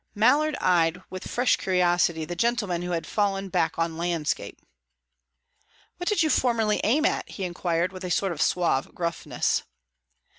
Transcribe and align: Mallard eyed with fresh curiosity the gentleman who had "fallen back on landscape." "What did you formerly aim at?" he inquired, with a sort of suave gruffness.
Mallard 0.15 0.55
eyed 0.55 1.03
with 1.11 1.27
fresh 1.27 1.57
curiosity 1.57 2.25
the 2.25 2.35
gentleman 2.35 2.81
who 2.81 2.89
had 2.89 3.05
"fallen 3.05 3.49
back 3.49 3.77
on 3.77 3.99
landscape." 3.99 4.59
"What 5.97 6.09
did 6.09 6.23
you 6.23 6.31
formerly 6.31 6.81
aim 6.83 7.05
at?" 7.05 7.29
he 7.29 7.43
inquired, 7.43 7.91
with 7.93 8.03
a 8.03 8.09
sort 8.09 8.31
of 8.31 8.41
suave 8.41 8.95
gruffness. 8.95 9.61